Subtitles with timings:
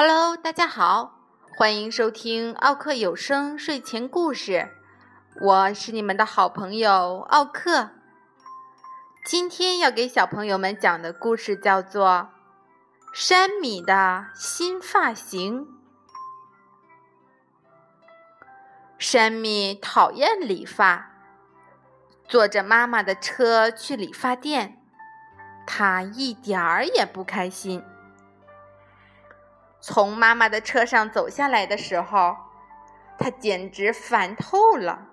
[0.00, 1.18] Hello，大家好，
[1.56, 4.70] 欢迎收听奥克有声睡前故事，
[5.40, 7.90] 我是你们的好朋友奥克。
[9.26, 12.06] 今天要给小朋友们讲的故事叫做
[13.12, 15.66] 《山米的新发型》。
[18.98, 21.10] 山米讨厌理发，
[22.28, 24.80] 坐着妈妈的车去理发店，
[25.66, 27.82] 他一点儿也不开心。
[29.80, 32.36] 从妈妈的车上走下来的时候，
[33.16, 35.06] 他简直烦透了。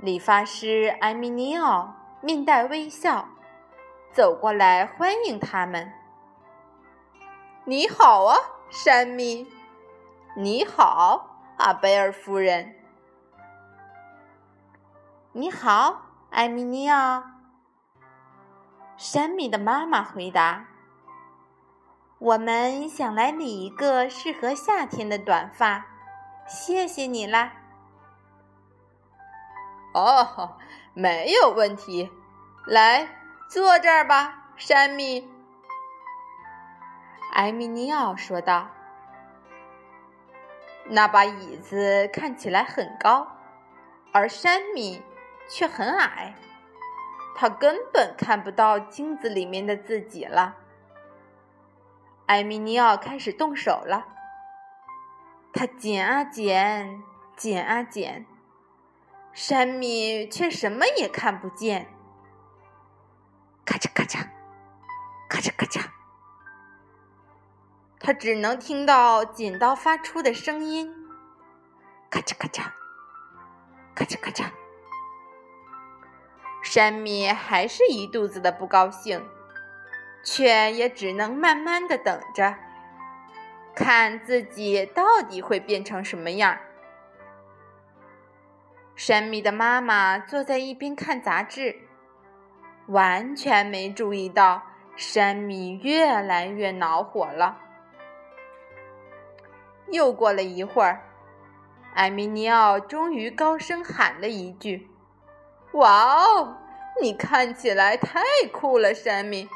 [0.00, 3.28] 理发师艾米尼奥面带微笑
[4.10, 5.92] 走过来欢迎他们。
[7.64, 8.36] “你好啊，
[8.70, 9.46] 山米
[10.34, 12.74] ！”“你好，阿贝尔夫人
[15.32, 17.22] ！”“你好，艾米尼奥。”
[18.96, 20.69] 山米的妈妈回答。
[22.20, 25.86] 我们想来理一个适合夏天的短发，
[26.46, 27.54] 谢谢你啦。
[29.94, 30.58] 哦，
[30.92, 32.10] 没有问题，
[32.66, 33.08] 来
[33.48, 35.26] 坐这儿吧，山米。
[37.32, 38.68] 艾米尼奥说道。
[40.84, 43.26] 那把椅子看起来很高，
[44.12, 45.02] 而山米
[45.48, 46.34] 却很矮，
[47.34, 50.56] 他根本看不到镜子里面的自己了。
[52.30, 54.06] 艾米尼奥开始动手了，
[55.52, 57.02] 他剪啊剪，
[57.36, 58.24] 剪啊剪，
[59.32, 61.88] 山米却什么也看不见。
[63.64, 64.28] 咔嚓咔嚓，
[65.28, 65.84] 咔嚓咔嚓，
[67.98, 70.88] 他只能听到剪刀发出的声音，
[72.08, 72.70] 咔嚓咔嚓，
[73.92, 74.48] 咔嚓咔嚓。
[76.62, 79.28] 山米还是一肚子的不高兴。
[80.22, 82.54] 却也只能慢慢的等着，
[83.74, 86.58] 看自己到底会变成什么样。
[88.94, 91.74] 山米的妈妈坐在一边看杂志，
[92.88, 94.62] 完全没注意到
[94.94, 97.58] 山米越来越恼火了。
[99.90, 101.02] 又过了一会儿，
[101.94, 104.88] 艾米尼奥终于高声喊了一句
[105.72, 106.56] ：“哇哦，
[107.00, 109.48] 你看起来太酷了，山米！”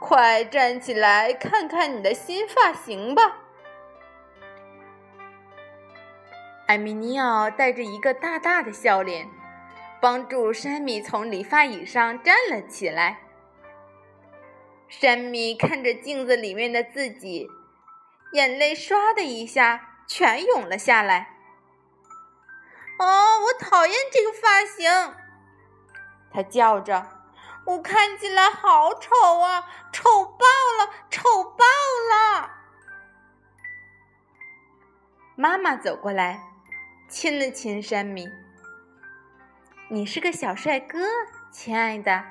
[0.00, 3.36] 快站起来，看看你的新发型吧！
[6.66, 9.28] 艾米尼奥带着一个大大的笑脸，
[10.00, 13.20] 帮助山米从理发椅上站了起来。
[14.88, 17.48] 山米看着镜子里面的自己，
[18.32, 21.36] 眼泪唰的一下全涌了下来。
[22.98, 25.14] 哦，我讨厌这个发型！
[26.32, 27.19] 他叫着。
[27.70, 30.44] 我看起来好丑啊，丑爆
[30.78, 31.64] 了，丑爆
[32.10, 32.50] 了！
[35.36, 36.42] 妈妈走过来，
[37.08, 38.28] 亲了亲山米。
[39.88, 40.98] 你是个小帅哥，
[41.52, 42.24] 亲爱的，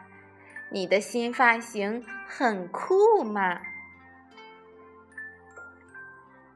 [0.71, 3.61] 你的新发型很酷嘛。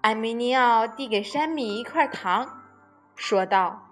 [0.01, 2.61] 艾米尼奥递给山米一块糖，
[3.15, 3.87] 说道：“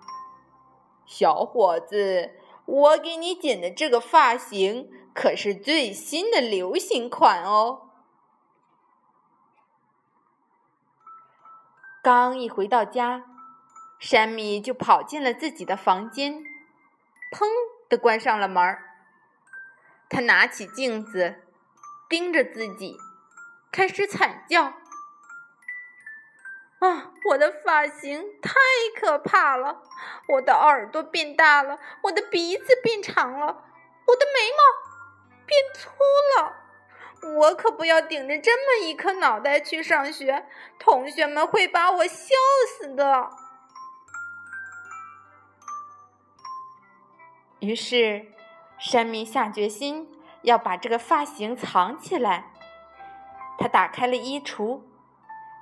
[1.08, 2.32] 小伙子。”
[2.72, 7.90] 我给你剪的这个发型可是最新的流行款哦！
[12.02, 13.26] 刚一回到家，
[14.00, 16.42] 山米就跑进了自己的房间，
[17.30, 17.46] 砰
[17.90, 18.96] 的关上了门儿。
[20.10, 21.44] 他拿起镜子，
[22.08, 22.96] 盯着自己，
[23.70, 24.81] 开始惨叫。
[26.82, 27.12] 啊！
[27.30, 28.52] 我的发型太
[29.00, 29.84] 可怕了，
[30.28, 33.46] 我的耳朵变大了，我的鼻子变长了，
[34.08, 35.92] 我的眉毛变粗
[36.36, 36.56] 了。
[37.38, 40.48] 我可不要顶着这么一颗脑袋去上学，
[40.80, 42.36] 同学们会把我笑
[42.80, 43.30] 死的。
[47.60, 48.26] 于是，
[48.80, 50.12] 山米下决心
[50.42, 52.52] 要把这个发型藏起来。
[53.60, 54.82] 他打开了衣橱。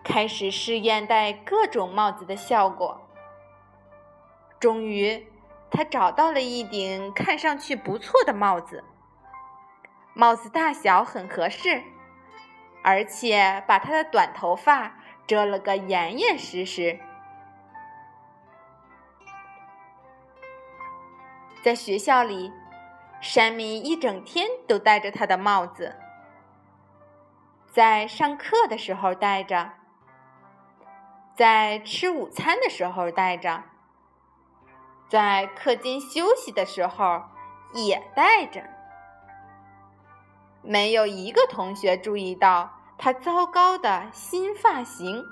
[0.09, 2.99] 开始试验戴各种帽子的效果。
[4.59, 5.31] 终于，
[5.69, 8.83] 他找到了一顶看上去不错的帽子。
[10.15, 11.83] 帽子大小很合适，
[12.83, 14.97] 而且把他的短头发
[15.27, 16.99] 遮了个严严实实。
[21.61, 22.51] 在学校里，
[23.21, 25.95] 山米一整天都戴着他的帽子，
[27.67, 29.73] 在上课的时候戴着。
[31.39, 33.63] 在吃午餐的时候戴着，
[35.07, 37.23] 在课间休息的时候
[37.71, 38.61] 也戴着。
[40.61, 45.23] 没有一个同学注意到他糟糕的新发型。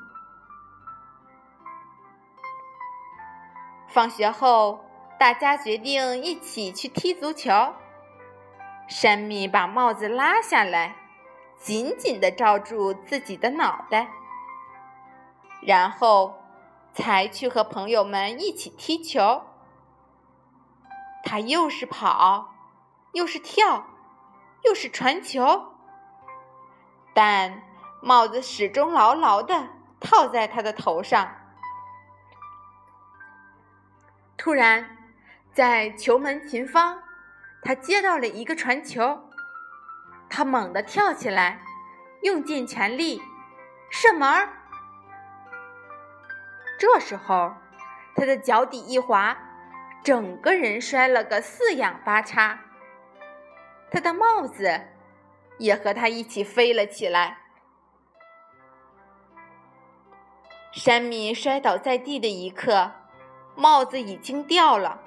[3.90, 4.86] 放学后，
[5.20, 7.52] 大家决定一起去踢足球。
[8.88, 10.96] 山米把帽子拉下来，
[11.60, 14.08] 紧紧的罩住自己的脑袋，
[15.68, 16.42] 然后
[16.94, 19.44] 才去和朋友们一起踢球。
[21.26, 22.56] 他又是跑，
[23.12, 23.86] 又是跳，
[24.64, 25.74] 又是传球，
[27.14, 27.62] 但
[28.02, 29.68] 帽子始终牢牢的
[30.00, 31.36] 套在他的头上。
[34.38, 34.98] 突然，
[35.54, 37.04] 在球门前方，
[37.62, 39.30] 他接到了一个传球，
[40.30, 41.60] 他猛地跳起来，
[42.22, 43.22] 用尽全力
[43.90, 44.57] 射门。
[46.78, 47.54] 这时候，
[48.16, 49.38] 他的脚底一滑。
[50.04, 52.60] 整个人摔了个四仰八叉，
[53.92, 54.88] 他的帽子
[55.58, 57.40] 也和他一起飞了起来。
[60.72, 62.92] 山米摔倒在地的一刻，
[63.56, 65.02] 帽子已经掉了，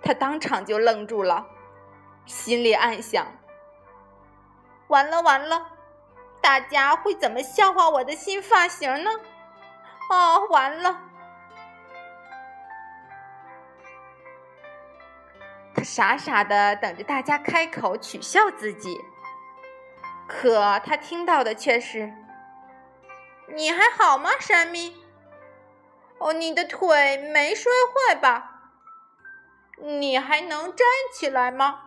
[0.00, 1.44] 他当场就愣住了，
[2.24, 3.26] 心里暗想：
[4.86, 5.72] 完了完了，
[6.40, 9.10] 大家会怎么笑话我的新发型呢？
[10.12, 11.00] 哦，完了！
[15.74, 19.00] 他傻傻的等着大家开口取笑自己，
[20.28, 22.12] 可他听到的却是
[23.56, 25.02] ：“你还好吗，山米？
[26.18, 27.72] 哦，你的腿没摔
[28.08, 28.50] 坏吧？
[29.78, 31.84] 你还能站起来吗？”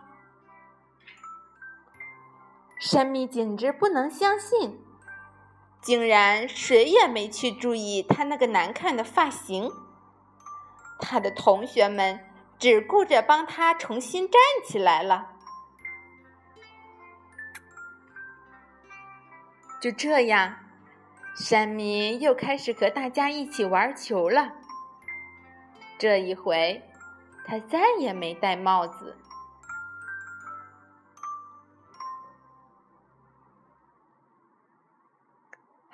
[2.80, 4.84] 山米简直不能相信，
[5.86, 9.70] 竟然谁也没去注意他那个难看的发型。
[10.98, 12.20] 他的同学们。
[12.58, 15.32] 只顾着帮他重新站起来了。
[19.78, 20.56] 就这样，
[21.36, 24.54] 山米又开始和大家一起玩球了。
[25.98, 26.82] 这一回，
[27.44, 29.14] 他再也没戴帽子。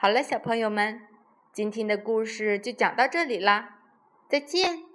[0.02, 1.00] 好了，小朋友们，
[1.52, 3.78] 今天的故事就讲到这里啦，
[4.28, 4.91] 再见。